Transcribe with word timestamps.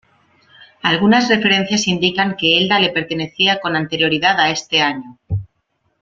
Algunas 0.81 1.29
referencias 1.29 1.87
indican 1.87 2.35
que 2.35 2.57
Elda 2.57 2.79
le 2.79 2.89
pertenecía 2.89 3.59
con 3.59 3.75
anterioridad 3.75 4.39
a 4.39 4.49
este 4.49 4.81
año. 4.81 5.19